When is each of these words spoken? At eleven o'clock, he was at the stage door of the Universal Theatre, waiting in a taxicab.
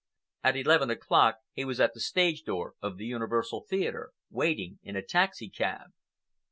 At 0.43 0.55
eleven 0.57 0.89
o'clock, 0.89 1.35
he 1.53 1.63
was 1.63 1.79
at 1.79 1.93
the 1.93 1.99
stage 1.99 2.41
door 2.41 2.73
of 2.81 2.97
the 2.97 3.05
Universal 3.05 3.65
Theatre, 3.69 4.13
waiting 4.31 4.79
in 4.81 4.95
a 4.95 5.05
taxicab. 5.05 5.91